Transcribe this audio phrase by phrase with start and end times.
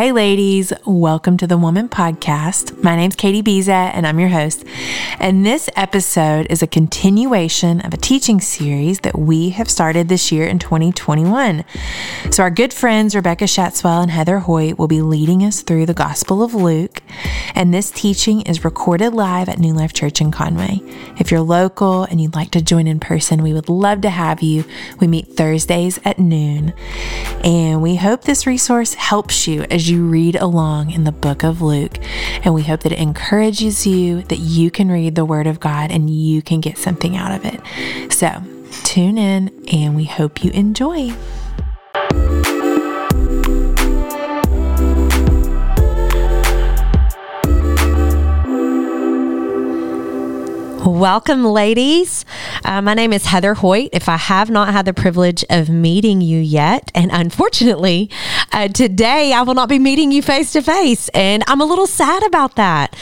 [0.00, 2.82] Hey, ladies, welcome to the Woman Podcast.
[2.82, 4.64] My name's Katie Biza, and I'm your host.
[5.18, 10.32] And this episode is a continuation of a teaching series that we have started this
[10.32, 11.66] year in 2021.
[12.30, 15.92] So, our good friends Rebecca Shatswell and Heather Hoyt will be leading us through the
[15.92, 17.02] Gospel of Luke.
[17.54, 20.80] And this teaching is recorded live at New Life Church in Conway.
[21.18, 24.42] If you're local and you'd like to join in person, we would love to have
[24.42, 24.64] you.
[24.98, 26.72] We meet Thursdays at noon.
[27.44, 31.62] And we hope this resource helps you as you read along in the book of
[31.62, 31.98] Luke.
[32.44, 35.90] And we hope that it encourages you, that you can read the Word of God
[35.90, 38.12] and you can get something out of it.
[38.12, 38.42] So
[38.84, 41.12] tune in and we hope you enjoy.
[50.90, 52.24] Welcome, ladies.
[52.64, 53.90] Uh, my name is Heather Hoyt.
[53.92, 58.10] If I have not had the privilege of meeting you yet, and unfortunately,
[58.50, 61.86] uh, today I will not be meeting you face to face, and I'm a little
[61.86, 62.96] sad about that.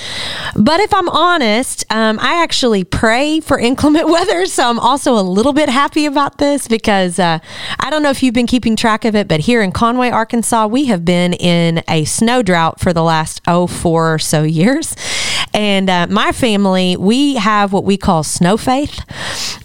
[0.55, 5.25] But if I'm honest, um, I actually pray for inclement weather, so I'm also a
[5.25, 7.39] little bit happy about this because uh,
[7.81, 10.67] I don't know if you've been keeping track of it, but here in Conway, Arkansas,
[10.67, 14.95] we have been in a snow drought for the last oh four or so years,
[15.55, 19.05] and uh, my family we have what we call snow faith.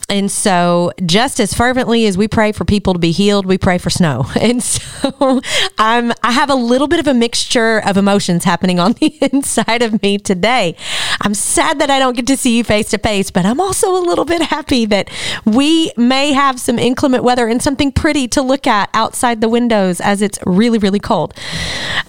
[0.09, 3.77] And so, just as fervently as we pray for people to be healed, we pray
[3.77, 4.25] for snow.
[4.43, 5.41] And so,
[5.77, 9.81] I'm I have a little bit of a mixture of emotions happening on the inside
[9.81, 10.75] of me today.
[11.21, 13.95] I'm sad that I don't get to see you face to face, but I'm also
[13.95, 15.09] a little bit happy that
[15.45, 20.01] we may have some inclement weather and something pretty to look at outside the windows
[20.01, 21.33] as it's really, really cold.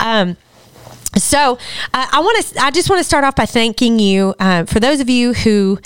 [0.00, 0.36] Um,
[1.16, 1.58] so
[1.92, 2.62] uh, I want to.
[2.62, 5.78] I just want to start off by thanking you uh, for those of you who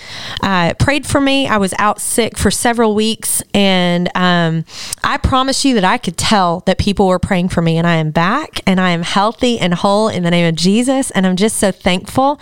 [0.43, 1.47] uh, prayed for me.
[1.47, 4.65] I was out sick for several weeks, and um,
[5.05, 7.97] I promise you that I could tell that people were praying for me, and I
[7.97, 11.37] am back, and I am healthy and whole in the name of Jesus, and I'm
[11.37, 12.41] just so thankful.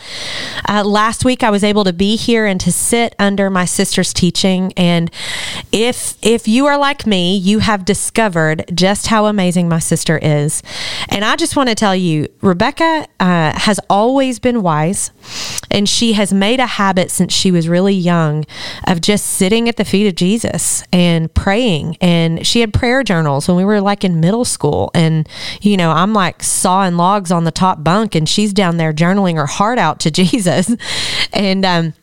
[0.69, 4.12] Uh, last week I was able to be here and to sit under my sister's
[4.12, 5.11] teaching, and
[5.73, 10.63] if if you are like me, you have discovered just how amazing my sister is,
[11.08, 12.76] and I just want to tell you, Rebecca.
[12.79, 15.11] Rebecca uh, has always been wise,
[15.70, 18.45] and she has made a habit since she was really young
[18.87, 21.97] of just sitting at the feet of Jesus and praying.
[22.01, 24.91] And she had prayer journals when we were like in middle school.
[24.95, 25.29] And,
[25.61, 29.36] you know, I'm like sawing logs on the top bunk, and she's down there journaling
[29.36, 30.75] her heart out to Jesus.
[31.33, 31.95] And, um,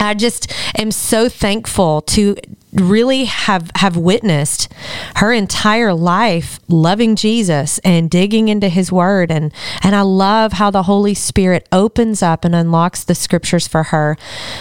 [0.00, 2.36] I just am so thankful to
[2.74, 4.72] really have have witnessed
[5.16, 9.30] her entire life loving Jesus and digging into his word.
[9.30, 9.52] And
[9.82, 14.16] and I love how the Holy Spirit opens up and unlocks the scriptures for her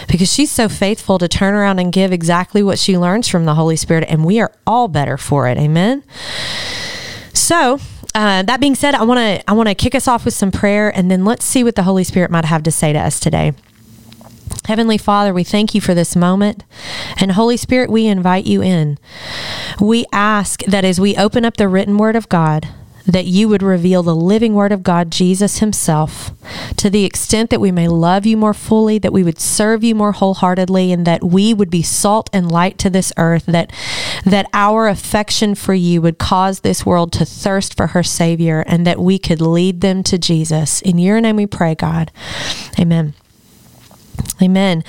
[0.07, 3.55] because she's so faithful to turn around and give exactly what she learns from the
[3.55, 5.57] Holy Spirit and we are all better for it.
[5.57, 6.03] Amen?
[7.33, 7.79] So
[8.15, 10.51] uh, that being said, I want to I want to kick us off with some
[10.51, 13.19] prayer, and then let's see what the Holy Spirit might have to say to us
[13.19, 13.53] today.
[14.65, 16.63] Heavenly Father, we thank you for this moment.
[17.17, 18.97] And Holy Spirit, we invite you in.
[19.79, 22.69] We ask that as we open up the written word of God,
[23.05, 26.31] that you would reveal the living word of God, Jesus Himself,
[26.77, 29.93] to the extent that we may love you more fully, that we would serve you
[29.93, 33.73] more wholeheartedly, and that we would be salt and light to this earth, that,
[34.23, 38.87] that our affection for you would cause this world to thirst for her Savior, and
[38.87, 40.81] that we could lead them to Jesus.
[40.81, 42.11] In your name we pray, God.
[42.79, 43.13] Amen.
[44.41, 44.83] Amen.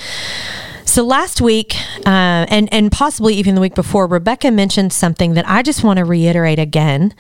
[0.85, 1.75] So last week,
[2.07, 5.99] uh, and and possibly even the week before, Rebecca mentioned something that I just want
[5.99, 7.15] to reiterate again,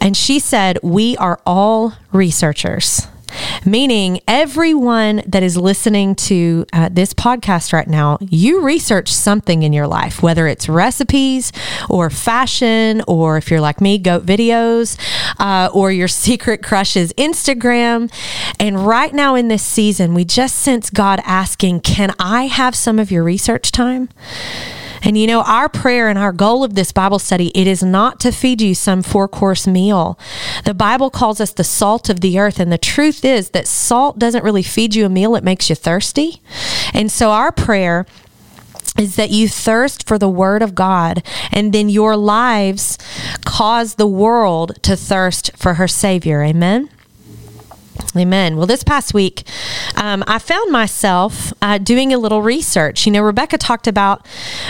[0.00, 3.06] and she said we are all researchers
[3.64, 9.72] meaning everyone that is listening to uh, this podcast right now, you research something in
[9.72, 11.52] your life, whether it's recipes
[11.88, 14.98] or fashion, or if you're like me, goat videos,
[15.38, 18.12] uh, or your secret crushes Instagram.
[18.58, 22.98] And right now in this season, we just sense God asking, Can I have some
[22.98, 24.08] of your research time?
[25.02, 28.20] And you know, our prayer and our goal of this Bible study, it is not
[28.20, 30.18] to feed you some four course meal.
[30.64, 32.60] The Bible calls us the salt of the earth.
[32.60, 35.76] And the truth is that salt doesn't really feed you a meal, it makes you
[35.76, 36.40] thirsty.
[36.92, 38.06] And so our prayer
[38.98, 41.22] is that you thirst for the word of God
[41.52, 42.98] and then your lives
[43.44, 46.42] cause the world to thirst for her savior.
[46.42, 46.90] Amen.
[48.16, 48.56] Amen.
[48.56, 49.44] Well, this past week,
[49.96, 53.06] um, I found myself uh, doing a little research.
[53.06, 54.26] You know, Rebecca talked about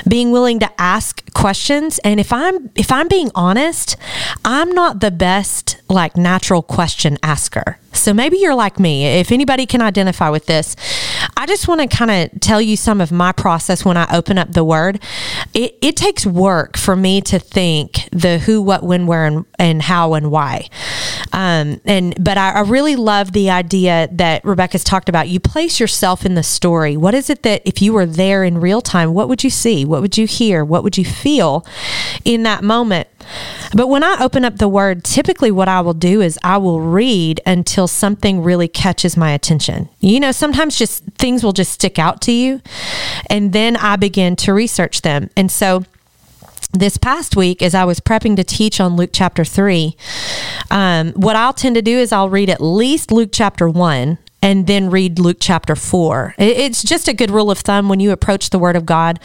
[0.06, 3.96] being willing to ask questions, and if I'm if I'm being honest,
[4.44, 7.78] I'm not the best like natural question asker.
[7.98, 9.06] So maybe you're like me.
[9.06, 10.76] If anybody can identify with this,
[11.36, 14.38] I just want to kind of tell you some of my process when I open
[14.38, 15.00] up the word.
[15.54, 19.82] It, it takes work for me to think the who, what, when, where, and, and
[19.82, 20.68] how and why.
[21.32, 25.28] Um, and but I, I really love the idea that Rebecca's talked about.
[25.28, 26.96] You place yourself in the story.
[26.96, 29.84] What is it that if you were there in real time, what would you see?
[29.84, 30.64] What would you hear?
[30.64, 31.66] What would you feel
[32.24, 33.08] in that moment?
[33.75, 36.80] But when I open up the word, typically what I will do is I will
[36.80, 39.88] read until something really catches my attention.
[40.00, 42.60] You know, sometimes just things will just stick out to you,
[43.28, 45.30] and then I begin to research them.
[45.36, 45.84] And so,
[46.72, 49.96] this past week, as I was prepping to teach on Luke chapter 3,
[50.70, 54.67] um, what I'll tend to do is I'll read at least Luke chapter 1 and
[54.67, 56.35] then read Luke chapter 4.
[56.38, 59.19] It's just a good rule of thumb when you approach the Word of God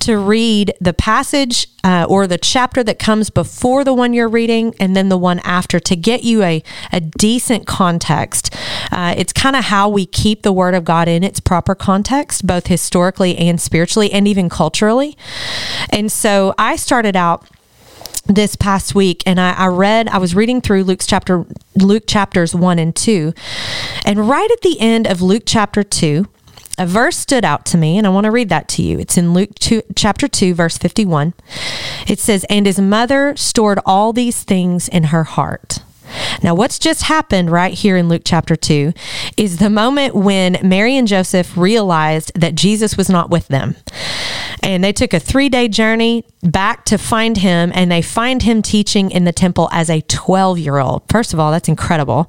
[0.00, 4.74] to read the passage uh, or the chapter that comes before the one you're reading
[4.78, 6.62] and then the one after to get you a,
[6.92, 8.54] a decent context.
[8.90, 12.46] Uh, it's kind of how we keep the Word of God in its proper context,
[12.46, 15.16] both historically and spiritually and even culturally.
[15.90, 17.48] And so I started out
[18.26, 22.54] this past week and I, I, read i was reading through luke's chapter luke chapters
[22.54, 23.34] 1 and 2
[24.04, 26.26] and right at the end of luke chapter 2
[26.78, 28.98] a verse stood out to me and i want to read that to you.
[28.98, 31.34] It's in luke 2 chapter 2 verse 51
[32.06, 35.80] it says and his mother stored all these things in her heart
[36.42, 38.92] now, what's just happened right here in Luke chapter 2
[39.36, 43.76] is the moment when Mary and Joseph realized that Jesus was not with them.
[44.62, 48.62] And they took a three day journey back to find him, and they find him
[48.62, 51.02] teaching in the temple as a 12 year old.
[51.08, 52.28] First of all, that's incredible.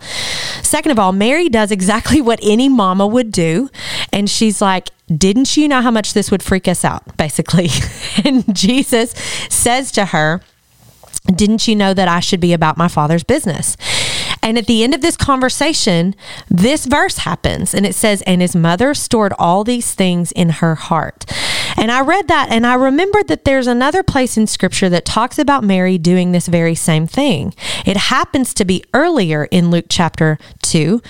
[0.61, 3.69] Second of all, Mary does exactly what any mama would do.
[4.11, 7.17] And she's like, Didn't you know how much this would freak us out?
[7.17, 7.69] Basically.
[8.25, 9.11] and Jesus
[9.49, 10.41] says to her,
[11.27, 13.77] didn't you know that I should be about my father's business?
[14.41, 16.15] And at the end of this conversation,
[16.49, 20.75] this verse happens and it says, And his mother stored all these things in her
[20.75, 21.25] heart.
[21.77, 25.39] And I read that and I remembered that there's another place in scripture that talks
[25.39, 27.53] about Mary doing this very same thing.
[27.85, 31.01] It happens to be earlier in Luke chapter 2.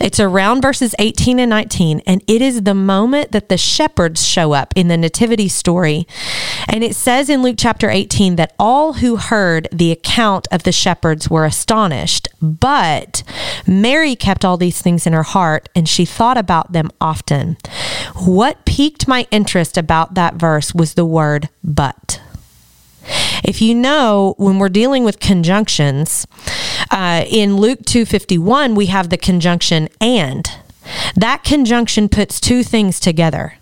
[0.00, 2.00] It's around verses 18 and 19.
[2.06, 6.06] And it is the moment that the shepherds show up in the nativity story.
[6.68, 10.72] And it says in Luke chapter 18 that all who heard the account of the
[10.72, 12.25] shepherds were astonished.
[12.52, 13.22] But
[13.66, 17.56] Mary kept all these things in her heart and she thought about them often.
[18.24, 22.20] What piqued my interest about that verse was the word but.
[23.44, 26.26] If you know, when we're dealing with conjunctions,
[26.90, 30.50] uh, in Luke 2:51 we have the conjunction and.
[31.14, 33.54] That conjunction puts two things together.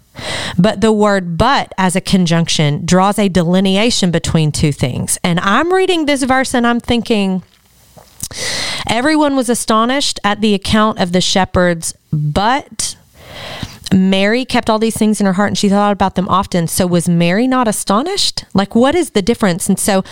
[0.59, 5.19] But the word but as a conjunction draws a delineation between two things.
[5.25, 7.43] And I'm reading this verse and I'm thinking,
[8.89, 12.97] everyone was astonished at the account of the shepherds, but
[13.95, 16.67] Mary kept all these things in her heart and she thought about them often.
[16.67, 18.45] So was Mary not astonished?
[18.53, 19.69] Like, what is the difference?
[19.69, 20.03] And so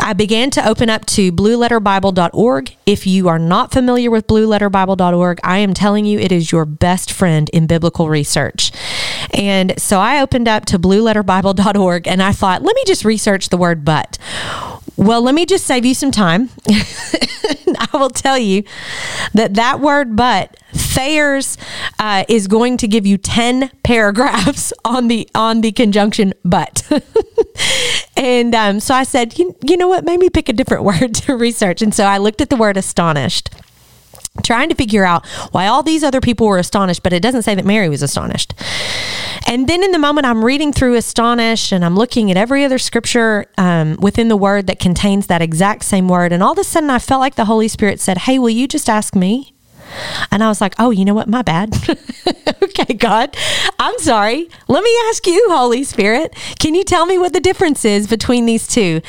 [0.00, 2.76] I began to open up to blueletterbible.org.
[2.86, 7.10] If you are not familiar with blueletterbible.org, I am telling you it is your best
[7.10, 8.70] friend in biblical research.
[9.34, 13.56] And so I opened up to blueletterbible.org and I thought, let me just research the
[13.56, 14.18] word but.
[14.96, 16.48] Well, let me just save you some time.
[16.68, 18.64] I will tell you
[19.34, 20.56] that that word but
[20.96, 21.58] Thayer's
[21.98, 26.90] uh, is going to give you 10 paragraphs on the on the conjunction but.
[28.16, 31.36] and um, so I said, you, you know what, maybe pick a different word to
[31.36, 31.82] research.
[31.82, 33.50] And so I looked at the word astonished
[34.42, 37.54] trying to figure out why all these other people were astonished, but it doesn't say
[37.54, 38.52] that Mary was astonished.
[39.46, 42.78] And then in the moment I'm reading through astonished and I'm looking at every other
[42.78, 46.32] scripture um, within the word that contains that exact same word.
[46.32, 48.68] And all of a sudden I felt like the Holy Spirit said, Hey, will you
[48.68, 49.55] just ask me?
[50.30, 51.28] And I was like, oh, you know what?
[51.28, 51.74] My bad.
[52.62, 53.36] okay, God,
[53.78, 54.48] I'm sorry.
[54.68, 58.46] Let me ask you, Holy Spirit, can you tell me what the difference is between
[58.46, 59.00] these two?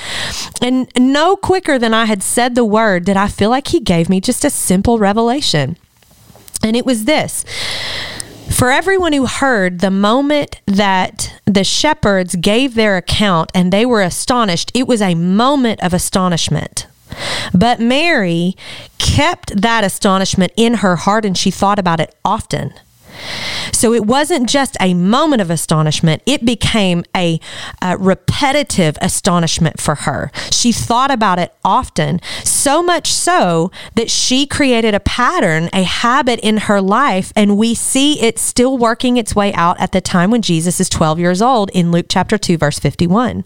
[0.61, 4.09] And no quicker than I had said the word did I feel like He gave
[4.09, 5.77] me just a simple revelation.
[6.63, 7.45] And it was this.
[8.49, 14.01] For everyone who heard the moment that the shepherds gave their account and they were
[14.01, 16.87] astonished, it was a moment of astonishment.
[17.53, 18.55] But Mary
[18.97, 22.73] kept that astonishment in her heart and she thought about it often.
[23.71, 27.39] So it wasn't just a moment of astonishment, it became a,
[27.81, 30.31] a, repetitive astonishment for her.
[30.51, 36.39] She thought about it often, so much so that she created a pattern, a habit
[36.41, 40.31] in her life, and we see it still working its way out at the time
[40.31, 43.43] when Jesus is 12 years old in Luke chapter 2, verse 51.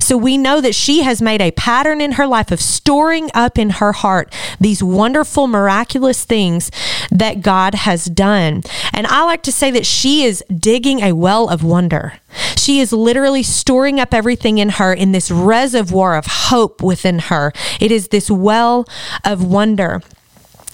[0.00, 3.58] So we know that she has made a pattern in her life of storing up
[3.58, 6.70] in her heart these wonderful, miraculous things
[7.10, 8.62] that God has done.
[8.92, 12.14] And I like to say that she is digging a well of wonder.
[12.56, 17.52] She is literally storing up everything in her in this reservoir of hope within her.
[17.80, 18.86] It is this well
[19.24, 20.02] of wonder.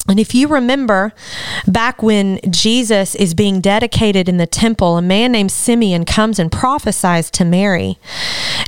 [0.09, 1.15] And if you remember
[1.67, 6.51] back when Jesus is being dedicated in the temple, a man named Simeon comes and
[6.51, 7.99] prophesies to Mary.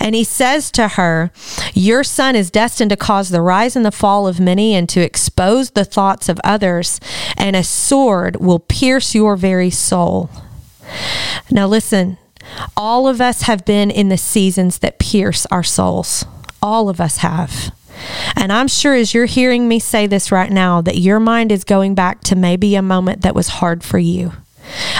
[0.00, 1.30] And he says to her,
[1.74, 5.00] Your son is destined to cause the rise and the fall of many and to
[5.00, 7.00] expose the thoughts of others,
[7.36, 10.30] and a sword will pierce your very soul.
[11.50, 12.18] Now, listen,
[12.76, 16.24] all of us have been in the seasons that pierce our souls.
[16.62, 17.72] All of us have.
[18.34, 21.64] And I'm sure as you're hearing me say this right now, that your mind is
[21.64, 24.32] going back to maybe a moment that was hard for you.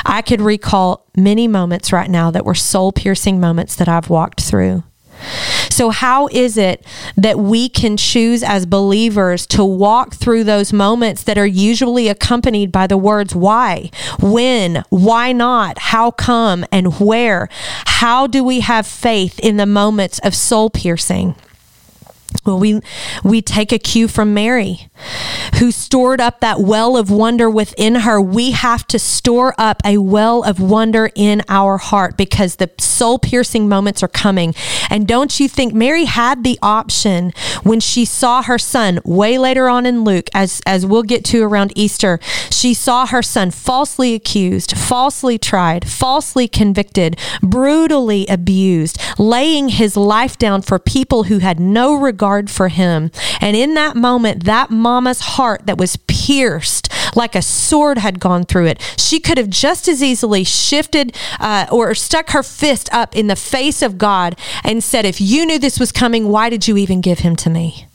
[0.04, 4.40] I could recall many moments right now that were soul piercing moments that I've walked
[4.40, 4.84] through.
[5.70, 6.84] So, how is it
[7.16, 12.70] that we can choose as believers to walk through those moments that are usually accompanied
[12.70, 17.48] by the words why, when, why not, how come, and where?
[17.86, 21.34] How do we have faith in the moments of soul piercing?
[22.45, 22.80] Well, we
[23.25, 24.88] we take a cue from Mary,
[25.58, 28.20] who stored up that well of wonder within her.
[28.20, 33.18] We have to store up a well of wonder in our heart because the soul
[33.18, 34.54] piercing moments are coming.
[34.90, 39.68] And don't you think Mary had the option when she saw her son way later
[39.68, 42.18] on in Luke, as as we'll get to around Easter,
[42.50, 50.38] she saw her son falsely accused, falsely tried, falsely convicted, brutally abused, laying his life
[50.38, 53.10] down for people who had no regard for him.
[53.40, 58.44] And in that moment, that mama's heart that was pierced like a sword had gone
[58.44, 63.16] through it, she could have just as easily shifted uh, or stuck her fist up
[63.16, 66.68] in the face of God and said, If you knew this was coming, why did
[66.68, 67.88] you even give him to me?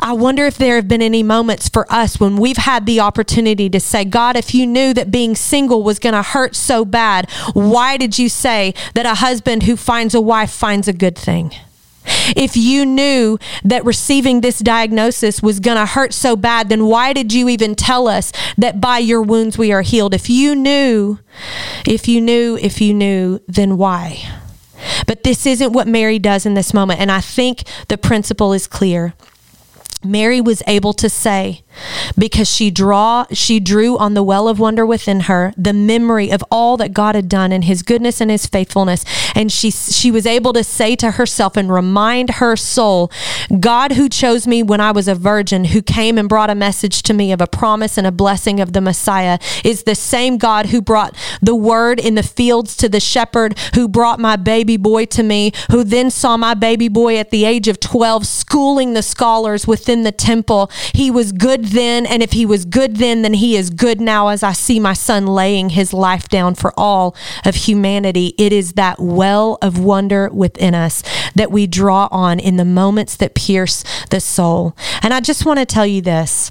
[0.00, 3.68] I wonder if there have been any moments for us when we've had the opportunity
[3.70, 7.28] to say, God, if you knew that being single was going to hurt so bad,
[7.54, 11.50] why did you say that a husband who finds a wife finds a good thing?
[12.36, 17.12] If you knew that receiving this diagnosis was going to hurt so bad, then why
[17.12, 20.14] did you even tell us that by your wounds we are healed?
[20.14, 21.18] If you knew,
[21.86, 24.22] if you knew, if you knew, then why?
[25.06, 27.00] But this isn't what Mary does in this moment.
[27.00, 29.14] And I think the principle is clear.
[30.04, 31.62] Mary was able to say,
[32.16, 36.42] because she draw she drew on the well of wonder within her the memory of
[36.50, 39.04] all that God had done and his goodness and his faithfulness.
[39.34, 43.10] And she she was able to say to herself and remind her soul
[43.60, 47.02] God who chose me when I was a virgin who came and brought a message
[47.04, 50.66] to me of a promise and a blessing of the Messiah is the same God
[50.66, 55.04] who brought the word in the fields to the shepherd who brought my baby boy
[55.06, 59.02] to me who then saw my baby boy at the age of 12 schooling the
[59.02, 60.70] scholars within the temple.
[60.94, 64.28] He was good then, and if he was good then, then he is good now
[64.28, 68.34] as I see my son laying his life down for all of humanity.
[68.38, 71.02] It is that well of wonder within us
[71.34, 74.76] that we draw on in the moments that pierce the soul.
[75.02, 76.50] And I just want to tell you this.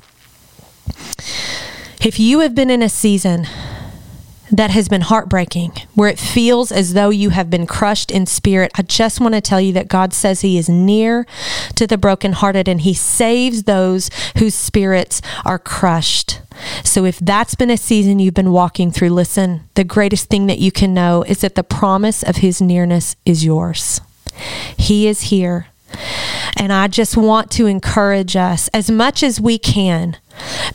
[2.02, 3.48] If you have been in a season
[4.52, 8.72] that has been heartbreaking, where it feels as though you have been crushed in spirit,
[8.76, 11.26] I just want to tell you that God says He is near
[11.76, 16.42] to the brokenhearted and He saves those whose spirits are crushed.
[16.84, 20.60] So, if that's been a season you've been walking through, listen, the greatest thing that
[20.60, 24.00] you can know is that the promise of His nearness is yours.
[24.78, 25.68] He is here.
[26.56, 30.18] And I just want to encourage us as much as we can.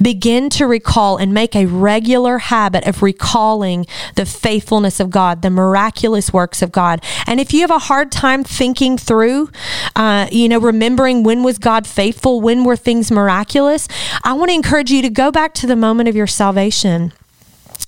[0.01, 5.51] Begin to recall and make a regular habit of recalling the faithfulness of God, the
[5.51, 7.05] miraculous works of God.
[7.27, 9.51] And if you have a hard time thinking through,
[9.97, 13.87] uh, you know, remembering when was God faithful, when were things miraculous,
[14.25, 17.13] I want to encourage you to go back to the moment of your salvation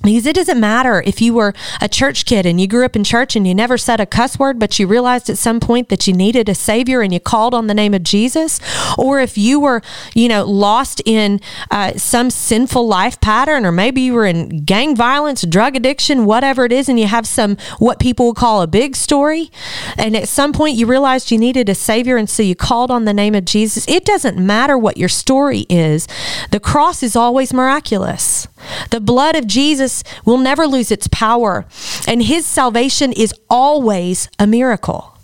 [0.03, 3.05] because it doesn't matter if you were a church kid and you grew up in
[3.05, 6.07] church and you never said a cuss word, but you realized at some point that
[6.07, 8.61] you needed a savior and you called on the name of Jesus,
[8.99, 9.83] or if you were,
[10.15, 11.41] you know, lost in
[11.71, 16.65] uh, some sinful life pattern, or maybe you were in gang violence, drug addiction, whatever
[16.65, 19.51] it is, and you have some what people would call a big story,
[19.97, 23.05] and at some point you realized you needed a savior, and so you called on
[23.05, 23.87] the name of Jesus.
[23.89, 26.09] It doesn't matter what your story is,
[26.51, 28.49] the cross is always miraculous.
[28.91, 29.92] The blood of Jesus
[30.25, 31.67] will never lose its power,
[32.07, 35.19] and his salvation is always a miracle.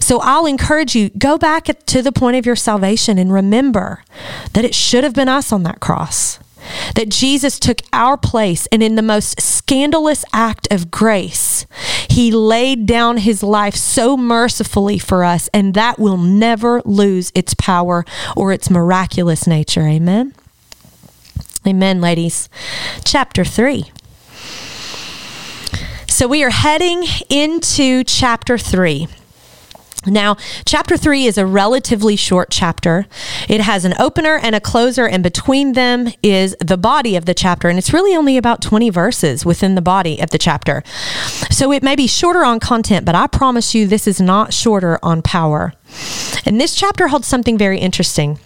[0.00, 4.02] So I'll encourage you go back to the point of your salvation and remember
[4.54, 6.38] that it should have been us on that cross.
[6.94, 11.66] That Jesus took our place, and in the most scandalous act of grace,
[12.08, 17.54] he laid down his life so mercifully for us, and that will never lose its
[17.54, 18.04] power
[18.36, 19.82] or its miraculous nature.
[19.82, 20.34] Amen.
[21.66, 22.48] Amen, ladies.
[23.04, 23.90] Chapter 3.
[26.20, 29.08] So we are heading into chapter 3.
[30.06, 30.36] Now,
[30.66, 33.06] chapter three is a relatively short chapter.
[33.48, 37.32] It has an opener and a closer, and between them is the body of the
[37.32, 37.68] chapter.
[37.68, 40.82] And it's really only about 20 verses within the body of the chapter.
[41.50, 44.98] So it may be shorter on content, but I promise you this is not shorter
[45.02, 45.72] on power.
[46.44, 48.38] And this chapter holds something very interesting.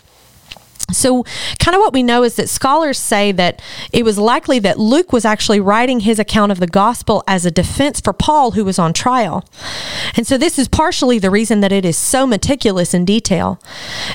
[0.93, 1.25] So,
[1.59, 3.63] kind of what we know is that scholars say that
[3.93, 7.51] it was likely that Luke was actually writing his account of the gospel as a
[7.51, 9.45] defense for Paul, who was on trial.
[10.15, 13.59] And so, this is partially the reason that it is so meticulous in detail.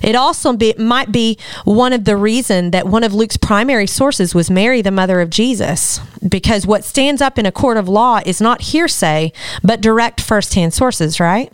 [0.04, 4.36] It also be, might be one of the reason that one of Luke's primary sources
[4.36, 8.20] was Mary, the mother of Jesus, because what stands up in a court of law
[8.26, 9.34] is not hearsay,
[9.64, 11.52] but direct firsthand sources, right?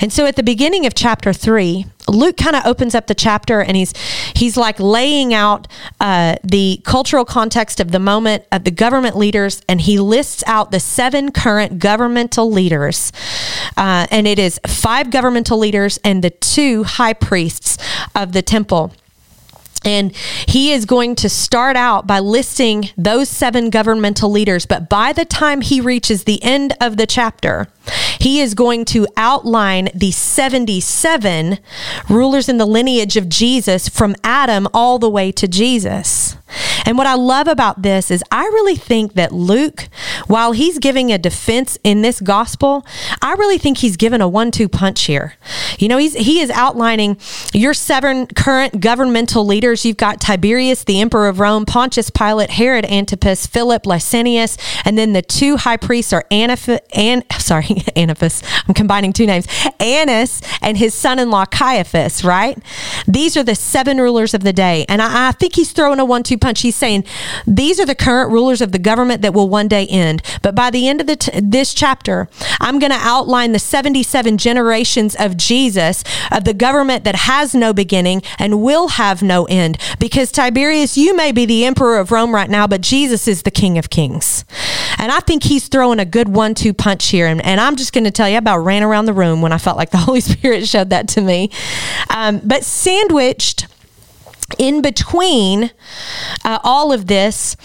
[0.00, 3.60] And so at the beginning of chapter three, Luke kind of opens up the chapter
[3.60, 3.94] and he's
[4.34, 5.68] he's like laying out
[6.00, 10.72] uh, the cultural context of the moment of the government leaders, and he lists out
[10.72, 13.12] the seven current governmental leaders,
[13.76, 17.78] uh, and it is five governmental leaders and the two high priests
[18.14, 18.92] of the temple.
[19.84, 20.14] And
[20.46, 24.64] he is going to start out by listing those seven governmental leaders.
[24.64, 27.66] But by the time he reaches the end of the chapter,
[28.22, 31.58] he is going to outline the 77
[32.08, 36.36] rulers in the lineage of Jesus from Adam all the way to Jesus.
[36.84, 39.88] And what I love about this is I really think that Luke,
[40.26, 42.86] while he's giving a defense in this gospel,
[43.20, 45.34] I really think he's given a one-two punch here.
[45.78, 47.16] You know, he's he is outlining
[47.52, 49.84] your seven current governmental leaders.
[49.84, 55.12] You've got Tiberius, the emperor of Rome, Pontius Pilate, Herod Antipas, Philip Lysanias, and then
[55.12, 57.66] the two high priests are Anif- An- sorry,
[58.66, 59.46] I'm combining two names.
[59.80, 62.58] Annas and his son-in-law Caiaphas, right?
[63.06, 64.84] These are the seven rulers of the day.
[64.88, 66.60] And I, I think he's throwing a one-two punch.
[66.60, 67.04] He's saying
[67.46, 70.22] these are the current rulers of the government that will one day end.
[70.42, 72.28] But by the end of the t- this chapter,
[72.60, 77.72] I'm going to outline the 77 generations of Jesus, of the government that has no
[77.72, 79.78] beginning and will have no end.
[79.98, 83.50] Because Tiberius, you may be the emperor of Rome right now, but Jesus is the
[83.50, 84.44] King of Kings.
[84.98, 87.26] And I think he's throwing a good one two punch here.
[87.26, 89.52] And, and I'm just going to tell you, I about ran around the room when
[89.52, 91.50] I felt like the Holy Spirit showed that to me.
[92.10, 93.66] Um, but sandwiched
[94.58, 95.70] in between
[96.44, 97.56] uh, all of this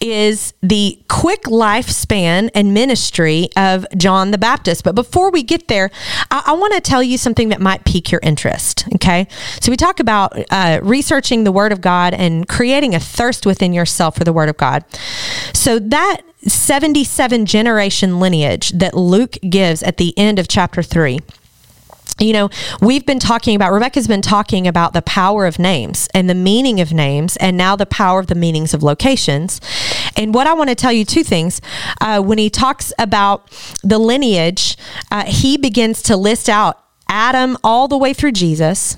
[0.00, 4.84] is the quick lifespan and ministry of John the Baptist.
[4.84, 5.90] But before we get there,
[6.30, 8.86] I, I want to tell you something that might pique your interest.
[8.94, 9.26] Okay.
[9.60, 13.72] So we talk about uh, researching the Word of God and creating a thirst within
[13.72, 14.84] yourself for the Word of God.
[15.52, 21.20] So that 77 generation lineage that Luke gives at the end of chapter 3
[22.20, 22.50] you know,
[22.80, 26.80] we've been talking about, Rebecca's been talking about the power of names and the meaning
[26.80, 29.60] of names, and now the power of the meanings of locations.
[30.16, 31.60] And what I want to tell you two things.
[32.00, 33.50] Uh, when he talks about
[33.82, 34.76] the lineage,
[35.10, 38.96] uh, he begins to list out Adam all the way through Jesus.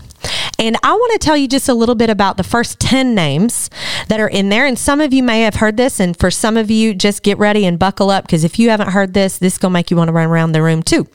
[0.62, 3.68] And I want to tell you just a little bit about the first 10 names
[4.06, 4.64] that are in there.
[4.64, 5.98] And some of you may have heard this.
[5.98, 8.90] And for some of you, just get ready and buckle up because if you haven't
[8.90, 11.08] heard this, this is going to make you want to run around the room too.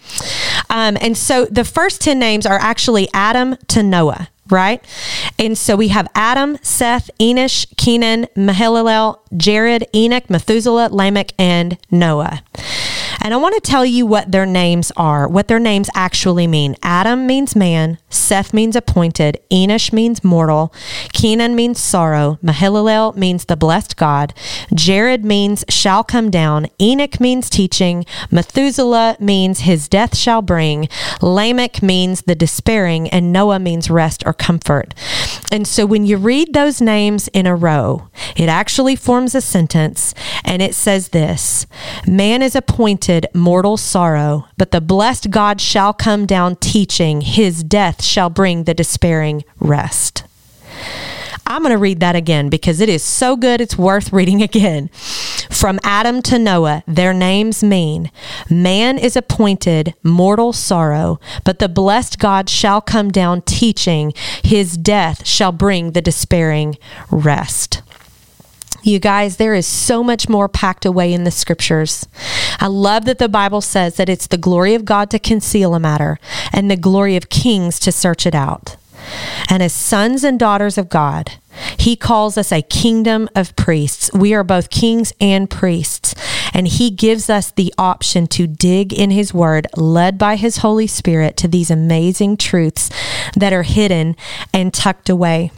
[0.69, 4.81] Um, and so the first 10 names are actually Adam to Noah right?
[5.37, 12.41] And so we have Adam, Seth, Enosh, Kenan, Mahalalel, Jared, Enoch, Methuselah, Lamech, and Noah.
[13.21, 16.75] And I want to tell you what their names are, what their names actually mean.
[16.81, 20.73] Adam means man, Seth means appointed, Enosh means mortal,
[21.11, 24.33] Kenan means sorrow, Mahalalel means the blessed God,
[24.73, 30.87] Jared means shall come down, Enoch means teaching, Methuselah means his death shall bring,
[31.21, 34.93] Lamech means the despairing, and Noah means rest or comfort.
[35.51, 40.13] And so when you read those names in a row, it actually forms a sentence
[40.43, 41.65] and it says this
[42.05, 47.96] Man is appointed mortal sorrow, but the blessed God shall come down teaching, his death
[48.01, 50.23] shall bring the despairing rest.
[51.49, 54.89] I'm going to read that again because it is so good it's worth reading again.
[55.49, 58.11] From Adam to Noah, their names mean
[58.49, 65.25] man is appointed mortal sorrow, but the blessed God shall come down teaching, his death
[65.25, 66.77] shall bring the despairing
[67.09, 67.81] rest.
[68.87, 72.07] You guys, there is so much more packed away in the scriptures.
[72.61, 75.79] I love that the Bible says that it's the glory of God to conceal a
[75.79, 76.17] matter
[76.53, 78.77] and the glory of kings to search it out.
[79.49, 81.33] And as sons and daughters of God,
[81.77, 84.09] he calls us a kingdom of priests.
[84.13, 86.15] We are both kings and priests.
[86.53, 90.87] And He gives us the option to dig in His Word, led by His Holy
[90.87, 92.89] Spirit, to these amazing truths
[93.35, 94.15] that are hidden
[94.53, 95.51] and tucked away.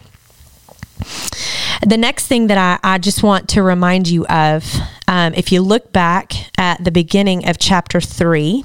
[1.86, 4.66] The next thing that I, I just want to remind you of,
[5.08, 8.64] um, if you look back at the beginning of chapter 3,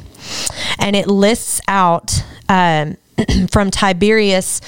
[0.78, 2.96] and it lists out um,
[3.50, 4.60] from Tiberius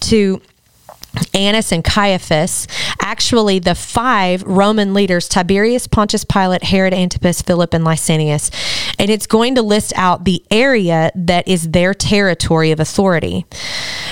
[0.00, 0.42] to
[1.34, 2.66] Annas and Caiaphas,
[3.00, 8.50] actually the five Roman leaders Tiberius, Pontius Pilate, Herod Antipas, Philip, and Lysanias.
[8.98, 13.46] And it's going to list out the area that is their territory of authority.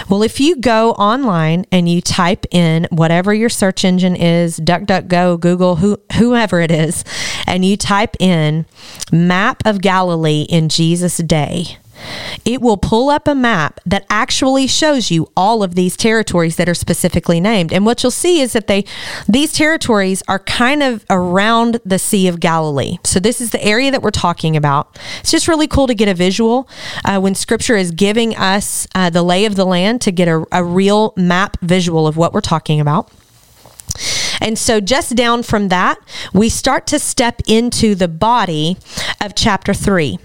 [0.09, 5.39] Well, if you go online and you type in whatever your search engine is, DuckDuckGo,
[5.39, 7.05] Google, who, whoever it is,
[7.47, 8.67] and you type in
[9.13, 11.79] map of Galilee in Jesus' day,
[12.45, 16.69] it will pull up a map that actually shows you all of these territories that
[16.69, 17.73] are specifically named.
[17.73, 18.85] And what you'll see is that they
[19.29, 22.99] these territories are kind of around the Sea of Galilee.
[23.05, 24.99] So this is the area that we're talking about.
[25.21, 26.69] It's just really cool to get a visual
[27.05, 30.45] uh, when Scripture is giving us uh, the lay of the land to get a,
[30.53, 33.11] a real map visual of what we're talking about.
[34.41, 35.99] And so, just down from that,
[36.33, 38.79] we start to step into the body
[39.21, 40.19] of chapter three.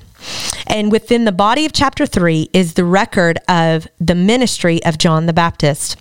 [0.68, 5.26] And within the body of chapter 3 is the record of the ministry of John
[5.26, 5.98] the Baptist.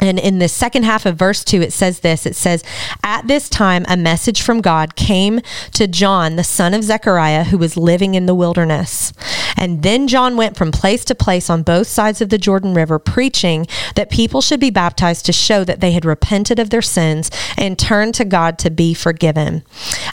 [0.00, 2.62] And in the second half of verse 2, it says this it says,
[3.02, 5.40] At this time, a message from God came
[5.72, 9.12] to John, the son of Zechariah, who was living in the wilderness.
[9.56, 12.98] And then John went from place to place on both sides of the Jordan River,
[12.98, 17.30] preaching that people should be baptized to show that they had repented of their sins
[17.56, 19.64] and turned to God to be forgiven.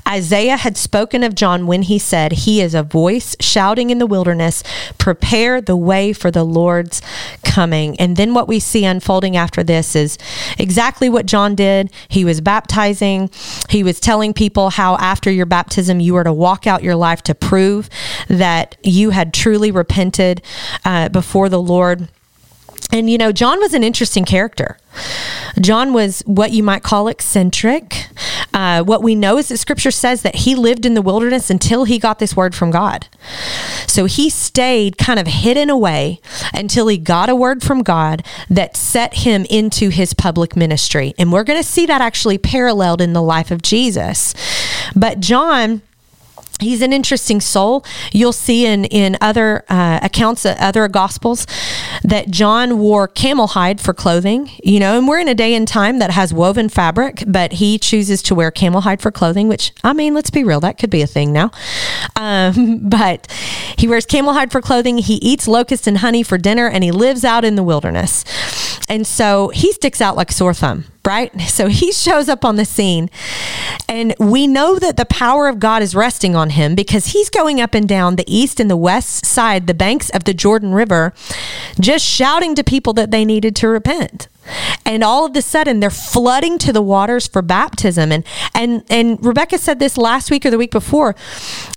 [0.07, 4.07] Isaiah had spoken of John when he said, He is a voice shouting in the
[4.07, 4.63] wilderness,
[4.97, 7.01] Prepare the way for the Lord's
[7.43, 7.99] coming.
[7.99, 10.17] And then what we see unfolding after this this is
[10.57, 11.91] exactly what John did.
[12.07, 13.29] He was baptizing,
[13.69, 17.21] he was telling people how after your baptism you were to walk out your life
[17.23, 17.89] to prove
[18.29, 20.41] that you had truly repented
[20.85, 22.07] uh, before the Lord.
[22.91, 24.77] And, you know, John was an interesting character.
[25.59, 28.07] John was what you might call eccentric.
[28.53, 31.83] Uh, what we know is that scripture says that he lived in the wilderness until
[31.83, 33.07] he got this word from God.
[33.87, 36.21] So he stayed kind of hidden away
[36.53, 41.13] until he got a word from God that set him into his public ministry.
[41.17, 44.33] And we're going to see that actually paralleled in the life of Jesus.
[44.95, 45.81] But John
[46.59, 47.85] he's an interesting soul.
[48.11, 51.47] You'll see in in other uh, accounts uh, other gospels
[52.03, 55.67] that john wore camel hide for clothing you know and we're in a day and
[55.67, 59.71] time that has woven fabric but he chooses to wear camel hide for clothing which
[59.83, 61.51] i mean let's be real that could be a thing now.
[62.15, 63.31] Um, but
[63.77, 64.97] he wears camel hide for clothing.
[64.97, 68.23] He eats locust and honey for dinner and he lives out in the wilderness.
[68.89, 71.31] And so he sticks out like sore thumb right?
[71.55, 73.09] So he shows up on the scene,
[73.87, 77.61] and we know that the power of God is resting on him because he's going
[77.61, 81.13] up and down the east and the west side, the banks of the Jordan River,
[81.79, 84.27] just shouting to people that they needed to repent
[84.85, 88.11] and all of a sudden they're flooding to the waters for baptism.
[88.11, 91.15] And and and Rebecca said this last week or the week before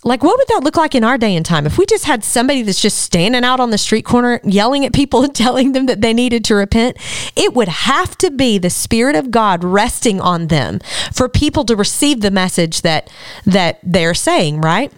[0.04, 1.66] like what would that look like in our day and time?
[1.66, 4.92] If we just had somebody that's just standing out on the street corner yelling at
[4.92, 6.96] people and telling them that they needed to repent
[7.36, 10.80] it would have to be the spirit of God resting on them
[11.12, 13.10] for people to receive the message that
[13.44, 14.92] that they're saying right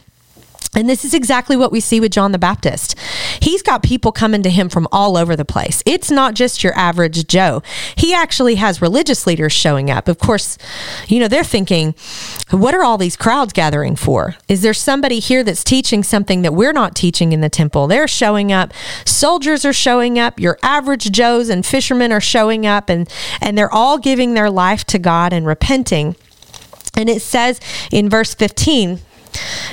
[0.74, 2.96] and this is exactly what we see with John the Baptist.
[3.40, 5.82] He's got people coming to him from all over the place.
[5.84, 7.62] It's not just your average Joe.
[7.96, 10.06] He actually has religious leaders showing up.
[10.06, 10.58] Of course,
[11.08, 11.94] you know, they're thinking,
[12.50, 14.36] what are all these crowds gathering for?
[14.46, 17.88] Is there somebody here that's teaching something that we're not teaching in the temple?
[17.88, 18.72] They're showing up.
[19.04, 20.38] Soldiers are showing up.
[20.38, 24.84] Your average Joes and fishermen are showing up, and, and they're all giving their life
[24.84, 26.14] to God and repenting.
[26.94, 29.00] And it says in verse 15,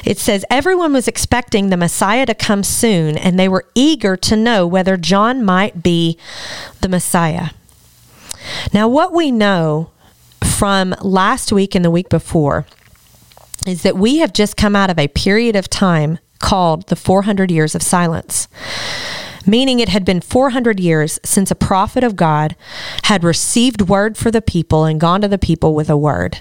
[0.03, 4.35] it says, Everyone was expecting the Messiah to come soon, and they were eager to
[4.35, 6.17] know whether John might be
[6.81, 7.49] the Messiah.
[8.73, 9.91] Now, what we know
[10.43, 12.65] from last week and the week before
[13.65, 17.51] is that we have just come out of a period of time called the 400
[17.51, 18.47] years of silence
[19.47, 22.55] meaning it had been 400 years since a prophet of God
[23.03, 26.39] had received word for the people and gone to the people with a word.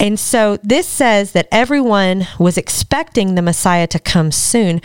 [0.00, 4.80] And so this says that everyone was expecting the Messiah to come soon.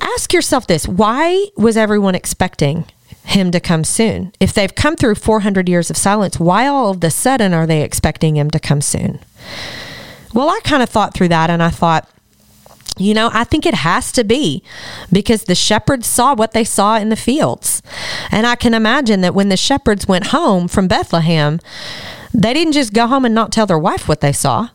[0.00, 2.84] Ask yourself this why was everyone expecting
[3.24, 4.32] him to come soon?
[4.40, 7.82] If they've come through 400 years of silence, why all of a sudden are they
[7.82, 9.18] expecting him to come soon?
[10.34, 12.08] Well, I kind of thought through that and I thought,
[12.98, 14.62] you know, I think it has to be
[15.12, 17.82] because the shepherds saw what they saw in the fields.
[18.30, 21.60] And I can imagine that when the shepherds went home from Bethlehem,
[22.32, 24.70] they didn't just go home and not tell their wife what they saw.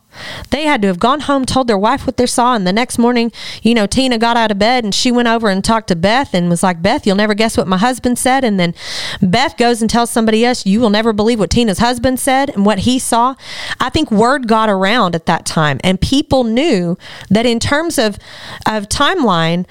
[0.50, 2.98] They had to have gone home, told their wife what they saw, and the next
[2.98, 5.96] morning, you know, Tina got out of bed and she went over and talked to
[5.96, 8.44] Beth and was like, Beth, you'll never guess what my husband said.
[8.44, 8.74] And then
[9.22, 12.66] Beth goes and tells somebody else, You will never believe what Tina's husband said and
[12.66, 13.36] what he saw.
[13.80, 16.98] I think word got around at that time, and people knew
[17.30, 18.18] that in terms of,
[18.66, 19.66] of timeline,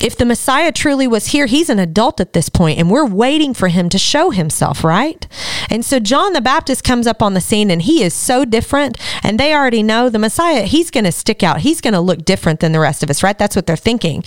[0.00, 3.54] if the Messiah truly was here, he's an adult at this point, and we're waiting
[3.54, 5.26] for him to show himself, right?
[5.70, 8.98] And so John the Baptist comes up on the scene, and he is so different,
[9.22, 11.60] and they already know the Messiah, he's going to stick out.
[11.60, 13.38] He's going to look different than the rest of us, right?
[13.38, 14.22] That's what they're thinking.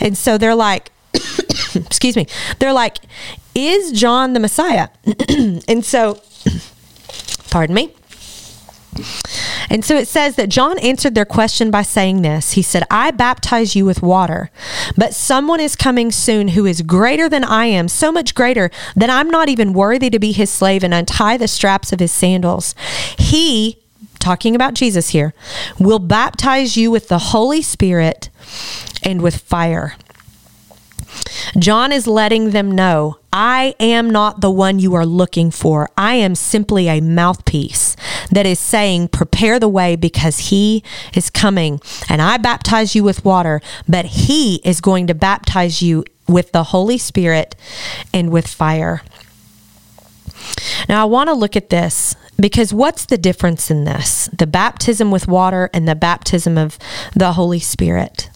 [0.00, 0.92] And so they're like,
[1.74, 2.26] excuse me,
[2.58, 2.98] they're like,
[3.54, 4.88] is John the Messiah?
[5.68, 6.20] and so,
[7.50, 7.94] pardon me.
[9.68, 12.52] And so it says that John answered their question by saying this.
[12.52, 14.50] He said, I baptize you with water,
[14.96, 19.08] but someone is coming soon who is greater than I am, so much greater that
[19.08, 22.74] I'm not even worthy to be his slave and untie the straps of his sandals.
[23.16, 23.78] He,
[24.18, 25.34] talking about Jesus here,
[25.78, 28.28] will baptize you with the Holy Spirit
[29.04, 29.94] and with fire.
[31.58, 35.88] John is letting them know I am not the one you are looking for.
[35.96, 37.96] I am simply a mouthpiece
[38.30, 40.82] that is saying, Prepare the way because he
[41.14, 41.80] is coming.
[42.08, 46.64] And I baptize you with water, but he is going to baptize you with the
[46.64, 47.54] Holy Spirit
[48.12, 49.02] and with fire.
[50.88, 54.28] Now, I want to look at this because what's the difference in this?
[54.36, 56.78] The baptism with water and the baptism of
[57.14, 58.29] the Holy Spirit.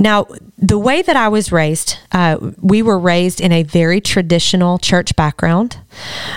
[0.00, 4.78] Now, the way that I was raised, uh, we were raised in a very traditional
[4.78, 5.78] church background.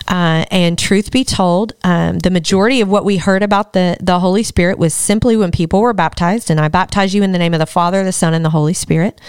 [0.08, 4.20] Uh, and truth be told, um, the majority of what we heard about the, the
[4.20, 6.50] Holy Spirit was simply when people were baptized.
[6.50, 8.74] And I baptize you in the name of the Father, the Son, and the Holy
[8.74, 9.20] Spirit.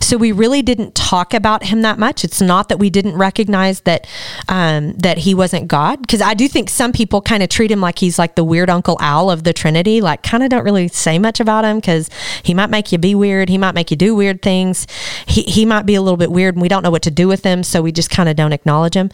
[0.00, 2.24] So we really didn't talk about him that much.
[2.24, 4.06] It's not that we didn't recognize that
[4.48, 7.80] um, that he wasn't God, because I do think some people kind of treat him
[7.80, 10.00] like he's like the weird Uncle Al of the Trinity.
[10.00, 12.10] Like, kind of don't really say much about him because
[12.42, 13.48] he might make you be weird.
[13.48, 14.86] He might make you do weird things.
[15.26, 17.28] He he might be a little bit weird, and we don't know what to do
[17.28, 19.10] with him, so we just kind of don't acknowledge him.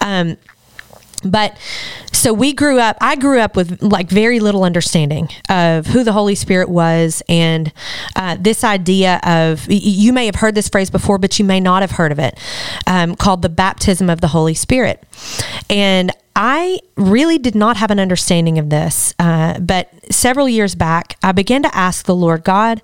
[0.00, 0.36] Um,
[1.24, 1.56] but
[2.12, 6.12] so we grew up, I grew up with like very little understanding of who the
[6.12, 7.72] Holy Spirit was and
[8.14, 11.82] uh, this idea of, you may have heard this phrase before, but you may not
[11.82, 12.38] have heard of it,
[12.86, 15.02] um, called the baptism of the Holy Spirit.
[15.70, 21.16] And I really did not have an understanding of this, uh, but several years back,
[21.22, 22.82] I began to ask the Lord God,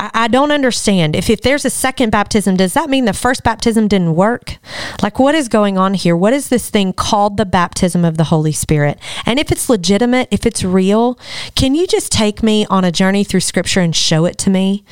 [0.00, 1.14] I, I, don't understand.
[1.14, 4.56] If, if there's a second baptism, does that mean the first baptism didn't work?
[5.02, 6.16] Like, what is going on here?
[6.16, 8.98] What is this thing called the baptism of the Holy Spirit?
[9.26, 11.18] And if it's legitimate, if it's real,
[11.54, 14.82] can you just take me on a journey through Scripture and show it to me?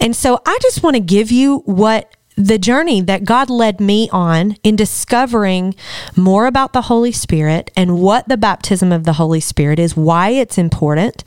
[0.00, 4.08] And so I just want to give you what the journey that God led me
[4.10, 5.74] on in discovering
[6.16, 10.30] more about the Holy Spirit and what the baptism of the Holy Spirit is, why
[10.30, 11.24] it's important.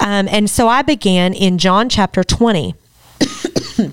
[0.00, 2.74] Um, and so I began in John chapter 20.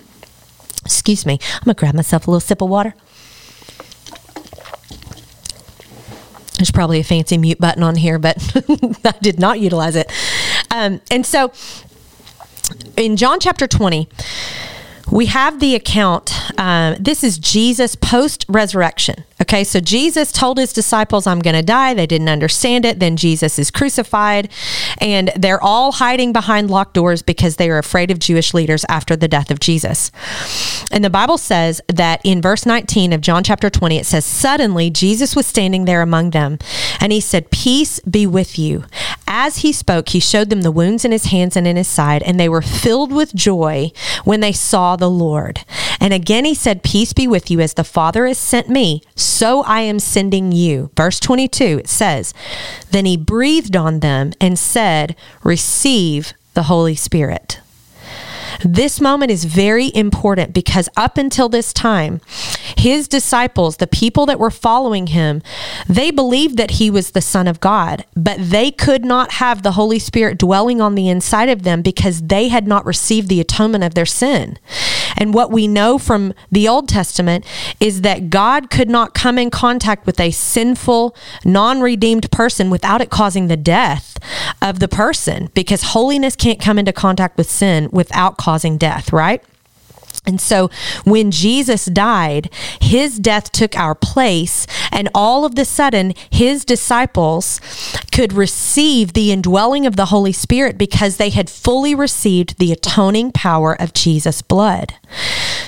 [0.85, 1.39] Excuse me.
[1.55, 2.93] I'm going to grab myself a little sip of water.
[6.57, 8.37] There's probably a fancy mute button on here, but
[9.05, 10.11] I did not utilize it.
[10.71, 11.51] Um, and so
[12.95, 14.09] in John chapter 20,
[15.11, 16.33] we have the account.
[16.59, 19.23] Um, this is Jesus post resurrection.
[19.39, 21.93] Okay, so Jesus told his disciples, I'm going to die.
[21.93, 22.99] They didn't understand it.
[22.99, 24.49] Then Jesus is crucified,
[24.99, 29.15] and they're all hiding behind locked doors because they are afraid of Jewish leaders after
[29.15, 30.11] the death of Jesus.
[30.91, 34.89] And the Bible says that in verse 19 of John chapter 20, it says, Suddenly
[34.89, 36.57] Jesus was standing there among them,
[36.99, 38.85] and he said, Peace be with you.
[39.27, 42.23] As he spoke, he showed them the wounds in his hands and in his side,
[42.23, 43.91] and they were filled with joy
[44.23, 45.65] when they saw the Lord.
[45.99, 49.01] And again he said, Peace be with you, as the Father has sent me
[49.37, 50.89] so I am sending you.
[50.95, 52.33] Verse 22, it says,
[52.89, 57.59] Then he breathed on them and said, Receive the Holy Spirit.
[58.65, 62.21] This moment is very important because up until this time,
[62.79, 65.41] his disciples, the people that were following him,
[65.87, 69.73] they believed that he was the Son of God, but they could not have the
[69.73, 73.83] Holy Spirit dwelling on the inside of them because they had not received the atonement
[73.83, 74.57] of their sin.
[75.17, 77.45] And what we know from the Old Testament
[77.79, 83.01] is that God could not come in contact with a sinful, non redeemed person without
[83.01, 84.17] it causing the death
[84.61, 89.43] of the person because holiness can't come into contact with sin without causing death, right?
[90.27, 90.69] And so
[91.05, 97.61] when Jesus died, his death took our place, and all of the sudden, his disciples
[98.11, 103.31] could receive the indwelling of the Holy Spirit because they had fully received the atoning
[103.31, 104.93] power of Jesus' blood.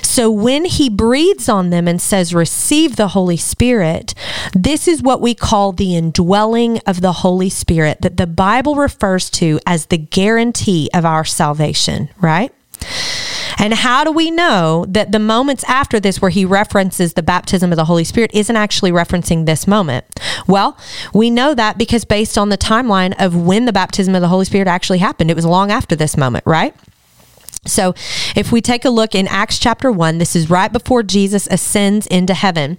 [0.02, 4.13] So when he breathes on them and says, Receive the Holy Spirit,
[4.54, 9.30] this is what we call the indwelling of the Holy Spirit that the Bible refers
[9.32, 12.52] to as the guarantee of our salvation, right?
[13.57, 17.71] And how do we know that the moments after this, where he references the baptism
[17.71, 20.05] of the Holy Spirit, isn't actually referencing this moment?
[20.47, 20.77] Well,
[21.13, 24.45] we know that because based on the timeline of when the baptism of the Holy
[24.45, 26.75] Spirit actually happened, it was long after this moment, right?
[27.65, 27.93] So,
[28.38, 32.07] if we take a look in Acts chapter 1, this is right before Jesus ascends
[32.07, 32.77] into heaven.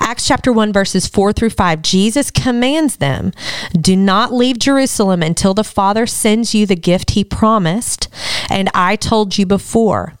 [0.00, 3.32] Acts chapter 1, verses 4 through 5, Jesus commands them
[3.78, 8.08] do not leave Jerusalem until the Father sends you the gift he promised.
[8.50, 10.14] And I told you before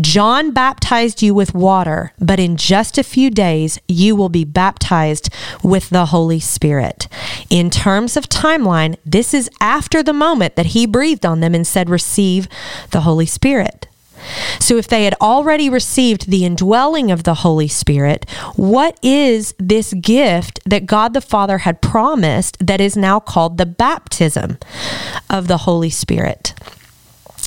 [0.00, 5.28] John baptized you with water, but in just a few days you will be baptized
[5.62, 7.08] with the Holy Spirit.
[7.50, 11.66] In terms of timeline, this is after the moment that he breathed on them and
[11.66, 12.48] said, Receive
[12.90, 13.86] the Holy Spirit.
[14.58, 19.92] So, if they had already received the indwelling of the Holy Spirit, what is this
[19.94, 24.58] gift that God the Father had promised that is now called the baptism
[25.30, 26.54] of the Holy Spirit?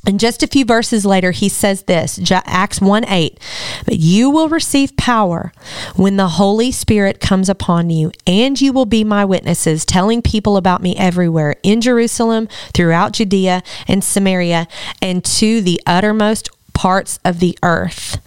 [0.05, 3.39] And just a few verses later, he says this Acts 1 8,
[3.85, 5.51] but you will receive power
[5.95, 10.57] when the Holy Spirit comes upon you, and you will be my witnesses, telling people
[10.57, 14.67] about me everywhere in Jerusalem, throughout Judea and Samaria,
[15.01, 18.21] and to the uttermost parts of the earth.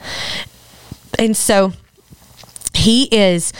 [1.19, 1.73] And so,
[2.75, 3.53] he is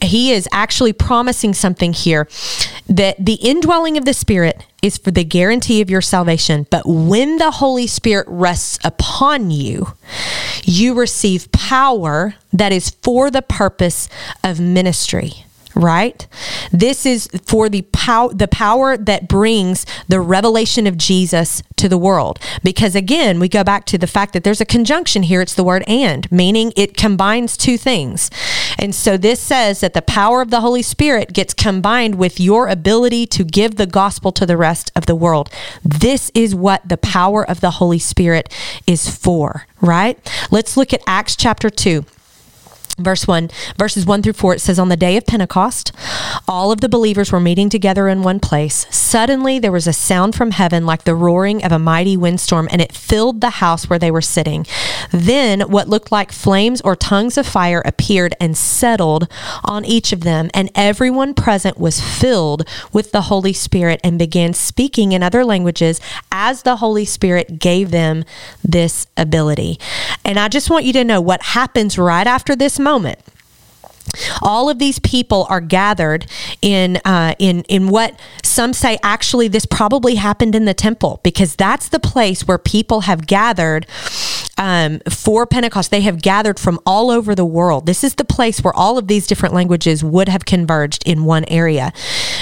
[0.00, 2.28] he is actually promising something here.
[2.88, 6.66] That the indwelling of the spirit is for the guarantee of your salvation.
[6.70, 9.94] But when the holy spirit rests upon you
[10.64, 14.08] you receive power that is for the purpose
[14.44, 16.26] of ministry right?
[16.72, 21.98] This is for the power the power that brings the revelation of Jesus to the
[21.98, 22.38] world.
[22.62, 25.64] Because again, we go back to the fact that there's a conjunction here, it's the
[25.64, 28.30] word and, meaning it combines two things.
[28.78, 32.68] And so this says that the power of the Holy Spirit gets combined with your
[32.68, 35.50] ability to give the gospel to the rest of the world.
[35.84, 38.52] This is what the power of the Holy Spirit
[38.86, 40.18] is for, right?
[40.50, 42.04] Let's look at Acts chapter 2
[42.98, 45.92] verse 1 verses 1 through 4 it says on the day of pentecost
[46.46, 48.86] all of the believers were meeting together in one place.
[48.90, 52.80] Suddenly there was a sound from heaven like the roaring of a mighty windstorm and
[52.80, 54.66] it filled the house where they were sitting.
[55.10, 59.30] Then what looked like flames or tongues of fire appeared and settled
[59.64, 64.54] on each of them and everyone present was filled with the holy spirit and began
[64.54, 66.00] speaking in other languages
[66.32, 68.24] as the holy spirit gave them
[68.64, 69.78] this ability.
[70.24, 73.37] And i just want you to know what happens right after this moment
[74.42, 76.26] all of these people are gathered
[76.62, 81.56] in uh, in in what some say actually this probably happened in the temple because
[81.56, 83.86] that's the place where people have gathered
[84.58, 85.90] um, for Pentecost.
[85.90, 87.86] They have gathered from all over the world.
[87.86, 91.44] This is the place where all of these different languages would have converged in one
[91.46, 91.92] area,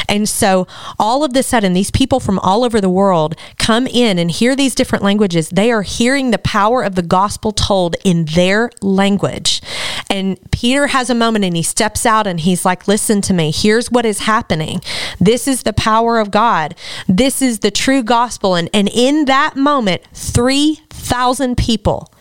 [0.08, 0.66] and so
[0.98, 4.56] all of the sudden these people from all over the world come in and hear
[4.56, 5.50] these different languages.
[5.50, 9.60] They are hearing the power of the gospel told in their language,
[10.08, 13.50] and Peter has a moment and he steps out and he's like, Listen to me.
[13.50, 14.80] Here's what is happening.
[15.20, 16.74] This is the power of God.
[17.08, 18.54] This is the true gospel.
[18.54, 22.12] And, and in that moment, 3,000 people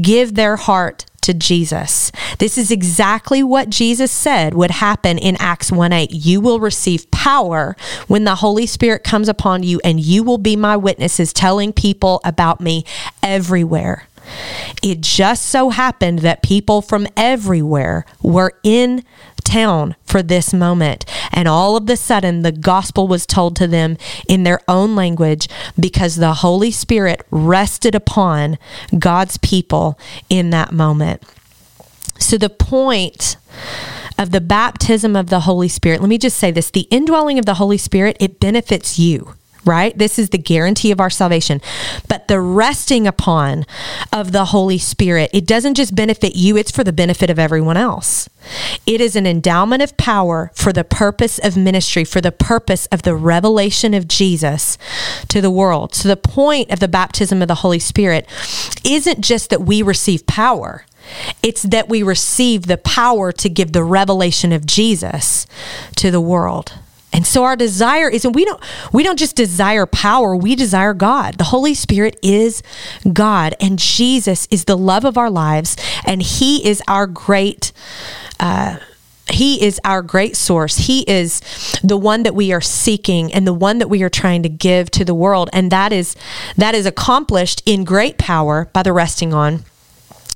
[0.00, 2.12] give their heart to Jesus.
[2.38, 6.10] This is exactly what Jesus said would happen in Acts 1 8.
[6.10, 7.76] You will receive power
[8.08, 12.20] when the Holy Spirit comes upon you, and you will be my witnesses, telling people
[12.24, 12.84] about me
[13.22, 14.06] everywhere.
[14.82, 19.04] It just so happened that people from everywhere were in
[19.44, 21.04] town for this moment.
[21.32, 23.96] And all of a sudden, the gospel was told to them
[24.28, 28.58] in their own language because the Holy Spirit rested upon
[28.98, 31.22] God's people in that moment.
[32.18, 33.36] So, the point
[34.18, 37.46] of the baptism of the Holy Spirit, let me just say this the indwelling of
[37.46, 39.34] the Holy Spirit, it benefits you
[39.64, 39.96] right?
[39.96, 41.60] This is the guarantee of our salvation.
[42.08, 43.64] But the resting upon
[44.12, 47.76] of the Holy Spirit, it doesn't just benefit you, it's for the benefit of everyone
[47.76, 48.28] else.
[48.86, 53.02] It is an endowment of power for the purpose of ministry, for the purpose of
[53.02, 54.76] the revelation of Jesus
[55.28, 55.94] to the world.
[55.94, 58.26] So the point of the baptism of the Holy Spirit
[58.84, 60.84] isn't just that we receive power.
[61.42, 65.46] It's that we receive the power to give the revelation of Jesus
[65.96, 66.72] to the world.
[67.14, 68.60] And so our desire is and we don't
[68.92, 71.38] we don't just desire power, we desire God.
[71.38, 72.60] The Holy Spirit is
[73.10, 77.72] God and Jesus is the love of our lives and he is our great
[78.40, 78.78] uh
[79.30, 80.76] he is our great source.
[80.76, 81.40] He is
[81.82, 84.90] the one that we are seeking and the one that we are trying to give
[84.90, 86.16] to the world and that is
[86.56, 89.64] that is accomplished in great power by the resting on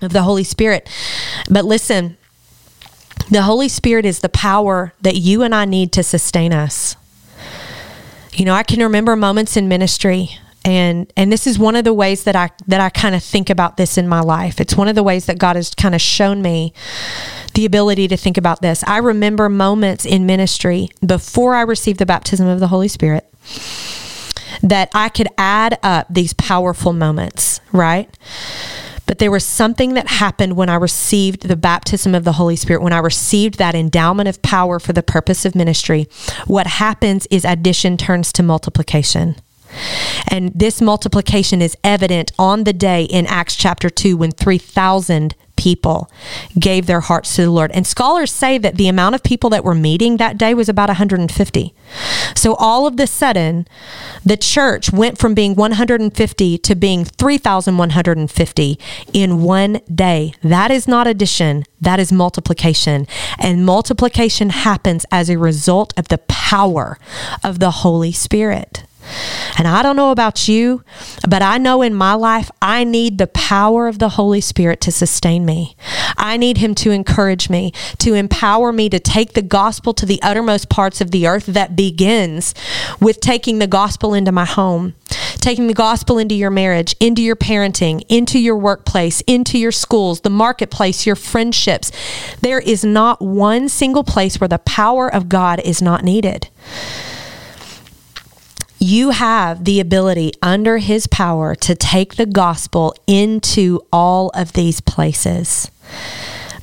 [0.00, 0.88] of the Holy Spirit.
[1.50, 2.17] But listen,
[3.30, 6.96] the Holy Spirit is the power that you and I need to sustain us.
[8.32, 11.94] You know, I can remember moments in ministry and and this is one of the
[11.94, 14.60] ways that I that I kind of think about this in my life.
[14.60, 16.72] It's one of the ways that God has kind of shown me
[17.54, 18.84] the ability to think about this.
[18.84, 23.32] I remember moments in ministry before I received the baptism of the Holy Spirit
[24.62, 28.10] that I could add up these powerful moments, right?
[29.08, 32.82] But there was something that happened when I received the baptism of the Holy Spirit,
[32.82, 36.06] when I received that endowment of power for the purpose of ministry.
[36.46, 39.36] What happens is addition turns to multiplication.
[40.30, 46.10] And this multiplication is evident on the day in Acts chapter 2 when 3,000 people
[46.58, 47.70] gave their hearts to the Lord.
[47.72, 50.88] And scholars say that the amount of people that were meeting that day was about
[50.88, 51.74] 150.
[52.34, 53.66] So all of the sudden,
[54.24, 58.78] the church went from being 150 to being 3,150
[59.12, 60.32] in one day.
[60.42, 63.06] That is not addition, that is multiplication.
[63.38, 66.98] And multiplication happens as a result of the power
[67.42, 68.84] of the Holy Spirit.
[69.58, 70.84] And I don't know about you,
[71.28, 74.92] but I know in my life, I need the power of the Holy Spirit to
[74.92, 75.76] sustain me.
[76.16, 80.22] I need Him to encourage me, to empower me to take the gospel to the
[80.22, 82.54] uttermost parts of the earth that begins
[83.00, 84.94] with taking the gospel into my home,
[85.40, 90.20] taking the gospel into your marriage, into your parenting, into your workplace, into your schools,
[90.20, 91.90] the marketplace, your friendships.
[92.40, 96.48] There is not one single place where the power of God is not needed
[98.78, 104.80] you have the ability under his power to take the gospel into all of these
[104.80, 105.70] places.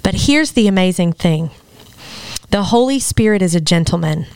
[0.01, 1.51] But here's the amazing thing
[2.51, 4.27] the Holy Spirit is a gentleman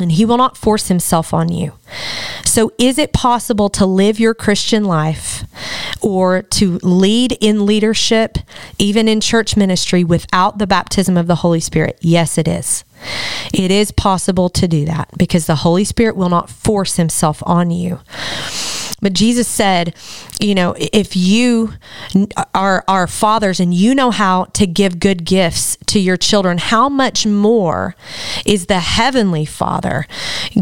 [0.00, 1.72] and he will not force himself on you.
[2.44, 5.44] So, is it possible to live your Christian life
[6.00, 8.38] or to lead in leadership,
[8.78, 11.98] even in church ministry, without the baptism of the Holy Spirit?
[12.00, 12.84] Yes, it is.
[13.52, 17.70] It is possible to do that because the Holy Spirit will not force himself on
[17.70, 18.00] you.
[19.04, 19.94] But Jesus said,
[20.40, 21.74] you know, if you
[22.54, 26.88] are, our fathers and you know how to give good gifts to your children, how
[26.88, 27.96] much more
[28.46, 30.06] is the Heavenly Father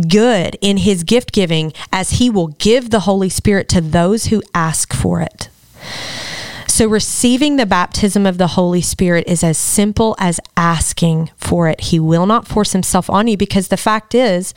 [0.08, 4.42] good in his gift giving as he will give the Holy Spirit to those who
[4.52, 5.48] ask for it?
[6.72, 11.82] So, receiving the baptism of the Holy Spirit is as simple as asking for it.
[11.82, 14.54] He will not force himself on you because the fact is,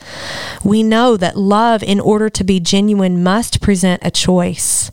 [0.64, 4.90] we know that love, in order to be genuine, must present a choice.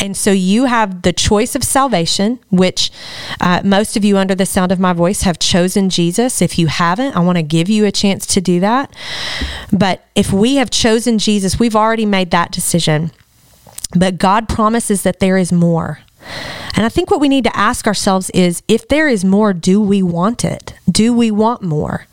[0.00, 2.92] And so, you have the choice of salvation, which
[3.40, 6.40] uh, most of you, under the sound of my voice, have chosen Jesus.
[6.40, 8.94] If you haven't, I want to give you a chance to do that.
[9.72, 13.10] But if we have chosen Jesus, we've already made that decision.
[13.96, 15.98] But God promises that there is more.
[16.74, 19.80] And I think what we need to ask ourselves is if there is more, do
[19.80, 20.74] we want it?
[20.90, 22.06] Do we want more?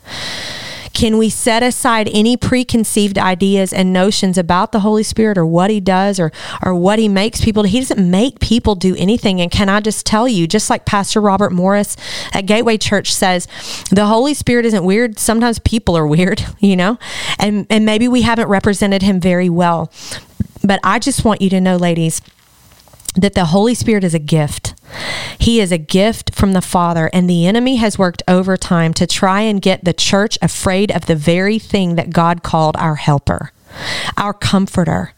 [0.92, 5.70] Can we set aside any preconceived ideas and notions about the Holy Spirit or what
[5.70, 6.30] he does or
[6.62, 7.70] or what he makes people do?
[7.70, 9.40] He doesn't make people do anything.
[9.40, 11.96] And can I just tell you, just like Pastor Robert Morris
[12.34, 13.48] at Gateway Church says,
[13.90, 15.18] the Holy Spirit isn't weird.
[15.18, 16.98] Sometimes people are weird, you know?
[17.38, 19.90] And and maybe we haven't represented him very well.
[20.62, 22.20] But I just want you to know, ladies,
[23.16, 24.74] that the Holy Spirit is a gift.
[25.38, 29.40] He is a gift from the Father, and the enemy has worked overtime to try
[29.40, 33.52] and get the church afraid of the very thing that God called our helper
[34.16, 35.12] our comforter.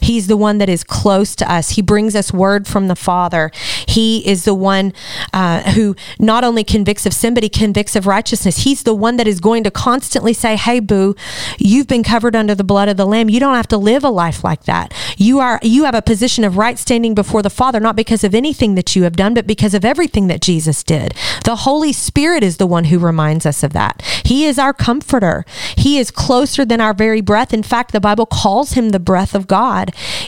[0.00, 1.70] He's the one that is close to us.
[1.70, 3.50] He brings us word from the Father.
[3.86, 4.92] He is the one
[5.32, 8.58] uh, who not only convicts of sin, but he convicts of righteousness.
[8.58, 11.14] He's the one that is going to constantly say, Hey, boo,
[11.58, 13.28] you've been covered under the blood of the Lamb.
[13.28, 14.92] You don't have to live a life like that.
[15.16, 18.34] You are you have a position of right standing before the Father, not because of
[18.34, 21.14] anything that you have done, but because of everything that Jesus did.
[21.44, 24.02] The Holy Spirit is the one who reminds us of that.
[24.24, 25.44] He is our comforter.
[25.76, 27.52] He is closer than our very breath.
[27.52, 29.57] In fact, the Bible calls him the breath of God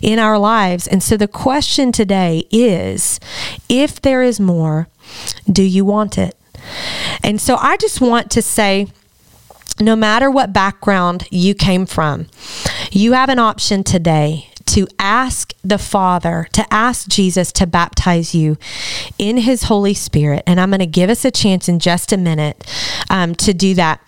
[0.03, 0.87] in our lives.
[0.87, 3.21] And so the question today is
[3.69, 4.89] if there is more,
[5.51, 6.37] do you want it?
[7.23, 8.89] And so I just want to say,
[9.81, 12.27] no matter what background you came from,
[12.91, 18.57] you have an option today to ask the Father, to ask Jesus to baptize you
[19.19, 20.45] in His Holy Spirit.
[20.47, 22.65] And I'm going to give us a chance in just a minute
[23.11, 24.01] um, to do that.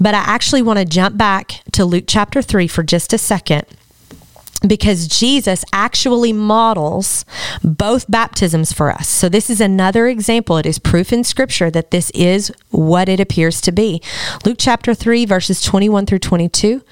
[0.00, 3.66] But I actually want to jump back to Luke chapter 3 for just a second
[4.60, 7.24] because Jesus actually models
[7.62, 9.08] both baptisms for us.
[9.08, 10.56] So, this is another example.
[10.56, 14.00] It is proof in Scripture that this is what it appears to be.
[14.44, 16.82] Luke chapter 3, verses 21 through 22.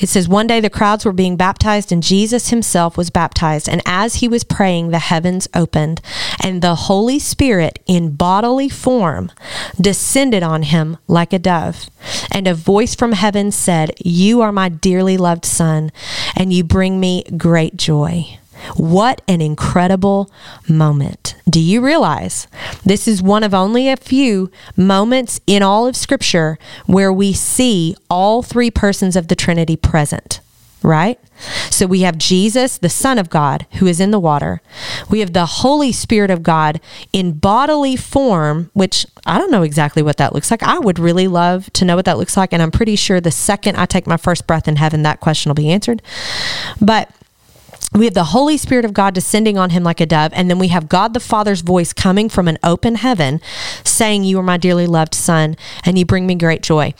[0.00, 3.68] It says, One day the crowds were being baptized, and Jesus himself was baptized.
[3.68, 6.00] And as he was praying, the heavens opened,
[6.42, 9.30] and the Holy Spirit in bodily form
[9.80, 11.88] descended on him like a dove.
[12.30, 15.92] And a voice from heaven said, You are my dearly loved Son,
[16.36, 18.38] and you bring me great joy.
[18.76, 20.30] What an incredible
[20.68, 21.36] moment.
[21.48, 22.46] Do you realize
[22.84, 27.94] this is one of only a few moments in all of Scripture where we see
[28.08, 30.40] all three persons of the Trinity present?
[30.84, 31.18] Right?
[31.70, 34.60] So we have Jesus, the Son of God, who is in the water.
[35.08, 36.80] We have the Holy Spirit of God
[37.12, 40.62] in bodily form, which I don't know exactly what that looks like.
[40.62, 42.52] I would really love to know what that looks like.
[42.52, 45.48] And I'm pretty sure the second I take my first breath in heaven, that question
[45.50, 46.02] will be answered.
[46.80, 47.10] But
[47.94, 50.58] we have the Holy Spirit of God descending on him like a dove, and then
[50.58, 53.40] we have God the Father's voice coming from an open heaven
[53.84, 56.92] saying, You are my dearly loved Son, and you bring me great joy.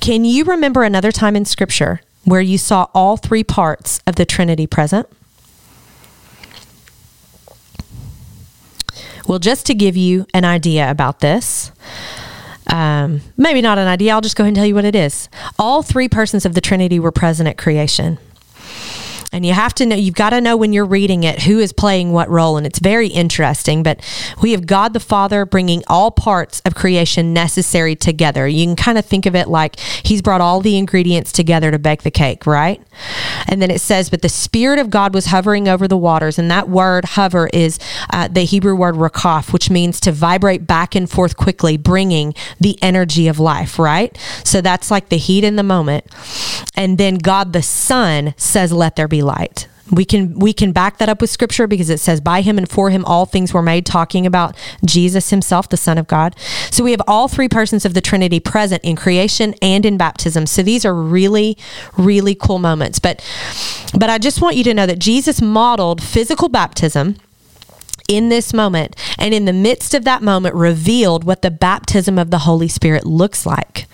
[0.00, 4.24] Can you remember another time in Scripture where you saw all three parts of the
[4.24, 5.08] Trinity present?
[9.26, 11.70] Well, just to give you an idea about this,
[12.66, 15.28] um, maybe not an idea, I'll just go ahead and tell you what it is.
[15.58, 18.18] All three persons of the Trinity were present at creation.
[19.32, 21.72] And you have to know, you've got to know when you're reading it who is
[21.72, 22.56] playing what role.
[22.56, 23.82] And it's very interesting.
[23.82, 24.00] But
[24.42, 28.48] we have God the Father bringing all parts of creation necessary together.
[28.48, 31.78] You can kind of think of it like He's brought all the ingredients together to
[31.78, 32.82] bake the cake, right?
[33.46, 36.38] And then it says, But the Spirit of God was hovering over the waters.
[36.38, 37.78] And that word hover is
[38.12, 42.78] uh, the Hebrew word rakaf, which means to vibrate back and forth quickly, bringing the
[42.82, 44.16] energy of life, right?
[44.44, 46.04] So that's like the heat in the moment.
[46.74, 49.68] And then God the Son says, Let there be light.
[49.90, 52.68] We can we can back that up with scripture because it says by him and
[52.68, 56.36] for him all things were made talking about Jesus himself the son of God.
[56.70, 60.46] So we have all three persons of the Trinity present in creation and in baptism.
[60.46, 61.58] So these are really
[61.96, 63.00] really cool moments.
[63.00, 63.24] But
[63.92, 67.16] but I just want you to know that Jesus modeled physical baptism
[68.10, 72.32] in this moment and in the midst of that moment revealed what the baptism of
[72.32, 73.86] the Holy Spirit looks like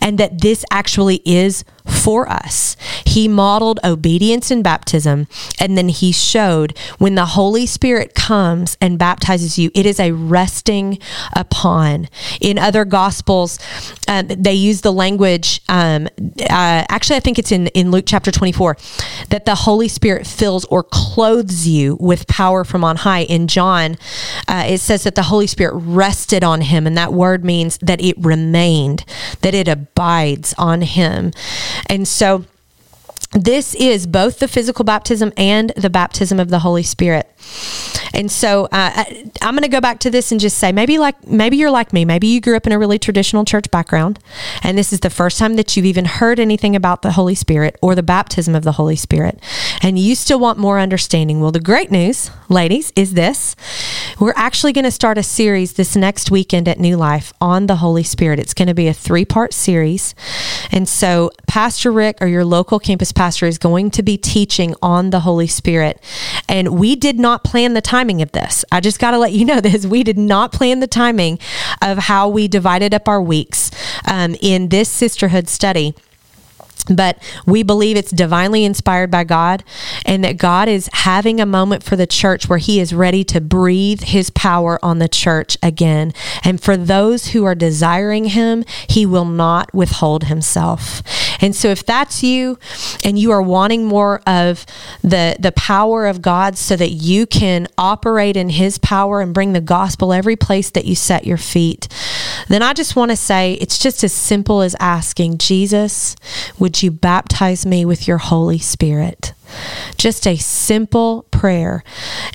[0.00, 1.64] and that this actually is
[1.98, 2.76] for us.
[3.04, 5.26] He modeled obedience in baptism,
[5.58, 10.12] and then he showed when the Holy Spirit comes and baptizes you, it is a
[10.12, 10.98] resting
[11.34, 12.08] upon.
[12.40, 13.58] In other gospels,
[14.06, 16.06] um, they use the language, um,
[16.40, 18.76] uh, actually, I think it's in, in Luke chapter 24,
[19.30, 23.22] that the Holy Spirit fills or clothes you with power from on high.
[23.22, 23.96] In John,
[24.46, 28.00] uh, it says that the Holy Spirit rested on him, and that word means that
[28.00, 29.04] it remained,
[29.40, 31.32] that it abides on him.
[31.88, 32.44] And so
[33.32, 37.30] this is both the physical baptism and the baptism of the Holy Spirit.
[38.14, 40.98] And so uh, I, am going to go back to this and just say maybe
[40.98, 42.04] like maybe you're like me.
[42.04, 44.18] Maybe you grew up in a really traditional church background,
[44.62, 47.76] and this is the first time that you've even heard anything about the Holy Spirit
[47.82, 49.38] or the baptism of the Holy Spirit,
[49.82, 51.40] and you still want more understanding.
[51.40, 53.54] Well, the great news, ladies, is this:
[54.18, 57.76] we're actually going to start a series this next weekend at New Life on the
[57.76, 58.38] Holy Spirit.
[58.38, 60.14] It's going to be a three part series,
[60.72, 65.10] and so Pastor Rick or your local campus pastor is going to be teaching on
[65.10, 66.00] the Holy Spirit,
[66.48, 68.64] and we did not plan the timing of this.
[68.70, 69.84] I just got to let you know this.
[69.84, 71.40] We did not plan the timing
[71.82, 73.72] of how we divided up our weeks
[74.06, 75.96] um, in this sisterhood study
[76.88, 79.64] but we believe it's divinely inspired by God
[80.04, 83.40] and that God is having a moment for the church where He is ready to
[83.40, 86.12] breathe His power on the church again.
[86.44, 91.02] And for those who are desiring Him, He will not withhold Himself.
[91.40, 92.58] And so if that's you
[93.04, 94.66] and you are wanting more of
[95.02, 99.52] the, the power of God so that you can operate in His power and bring
[99.52, 101.88] the gospel every place that you set your feet,
[102.46, 106.16] then I just want to say it's just as simple as asking, Jesus,
[106.58, 109.32] would you baptize me with your Holy Spirit?
[109.96, 111.82] Just a simple prayer.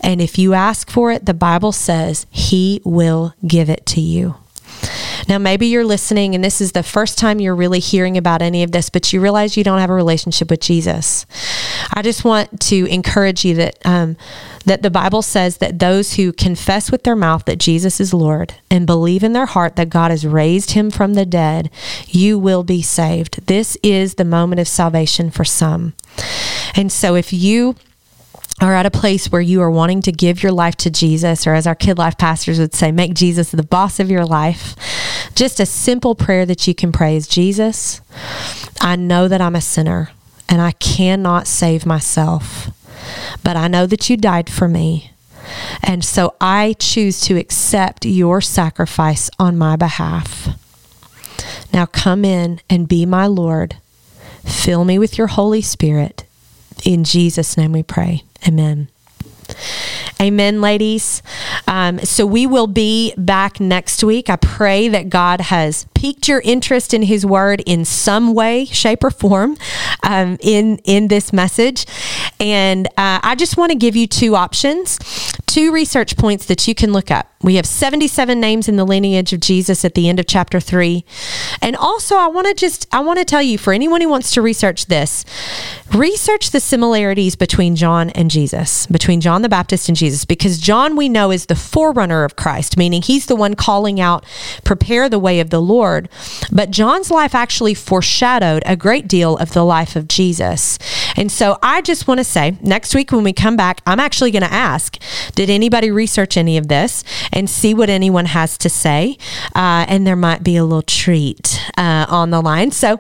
[0.02, 4.36] And if you ask for it, the Bible says He will give it to you.
[5.28, 8.64] Now, maybe you're listening and this is the first time you're really hearing about any
[8.64, 11.26] of this, but you realize you don't have a relationship with Jesus.
[11.94, 14.18] I just want to encourage you that um,
[14.66, 18.56] that the Bible says that those who confess with their mouth that Jesus is Lord
[18.72, 21.70] and believe in their heart that God has raised him from the dead,
[22.08, 23.46] you will be saved.
[23.48, 25.94] This is the moment of salvation for some.
[26.76, 27.76] And so if you
[28.62, 31.54] are at a place where you are wanting to give your life to Jesus, or
[31.54, 34.76] as our kid life pastors would say, make Jesus the boss of your life,
[35.36, 38.02] just a simple prayer that you can pray is Jesus,
[38.80, 40.12] I know that I'm a sinner
[40.48, 42.70] and I cannot save myself,
[43.44, 45.12] but I know that you died for me.
[45.82, 50.48] And so I choose to accept your sacrifice on my behalf.
[51.74, 53.78] Now come in and be my Lord.
[54.46, 56.24] Fill me with your Holy Spirit.
[56.86, 58.24] In Jesus' name we pray.
[58.48, 58.90] Amen.
[60.22, 61.22] Amen, ladies.
[61.68, 64.30] Um, so we will be back next week.
[64.30, 69.04] I pray that God has piqued your interest in His Word in some way, shape,
[69.04, 69.58] or form
[70.04, 71.86] um, in in this message.
[72.40, 74.98] And uh, I just want to give you two options,
[75.46, 77.33] two research points that you can look up.
[77.44, 81.06] We have 77 names in the lineage of Jesus at the end of chapter 3.
[81.62, 84.32] And also, I want to just I want to tell you for anyone who wants
[84.32, 85.26] to research this,
[85.94, 90.96] research the similarities between John and Jesus, between John the Baptist and Jesus because John
[90.96, 94.26] we know is the forerunner of Christ, meaning he's the one calling out
[94.64, 96.10] prepare the way of the Lord.
[96.52, 100.80] But John's life actually foreshadowed a great deal of the life of Jesus.
[101.16, 104.32] And so I just want to say next week when we come back, I'm actually
[104.32, 104.98] going to ask,
[105.36, 107.04] did anybody research any of this?
[107.34, 109.18] And see what anyone has to say.
[109.56, 112.72] Uh, and there might be a little treat uh, on the line.
[112.72, 113.00] So,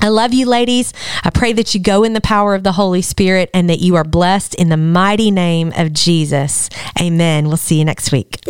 [0.00, 0.92] I love you, ladies.
[1.22, 3.94] I pray that you go in the power of the Holy Spirit and that you
[3.94, 6.68] are blessed in the mighty name of Jesus.
[7.00, 7.46] Amen.
[7.46, 8.40] We'll see you next week.